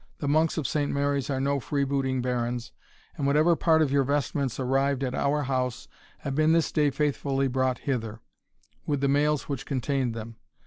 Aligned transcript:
The 0.17 0.27
monks 0.27 0.57
of 0.57 0.65
Saint 0.65 0.91
Mary's 0.91 1.29
are 1.29 1.39
no 1.39 1.59
free 1.59 1.83
booting 1.83 2.23
barons, 2.23 2.71
and 3.15 3.27
whatever 3.27 3.55
part 3.55 3.83
of 3.83 3.91
your 3.91 4.03
vestments 4.03 4.59
arrived 4.59 5.03
at 5.03 5.13
our 5.13 5.43
house, 5.43 5.87
have 6.21 6.33
been 6.33 6.53
this 6.53 6.71
day 6.71 6.89
faithfully 6.89 7.47
brought 7.47 7.77
hither, 7.77 8.19
with 8.87 9.01
the 9.01 9.07
mails 9.07 9.43
which 9.47 9.63
contained 9.67 10.15
them. 10.15 10.37